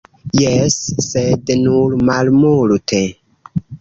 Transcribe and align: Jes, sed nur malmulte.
Jes, 0.37 0.77
sed 1.07 1.53
nur 1.67 1.93
malmulte. 2.09 3.03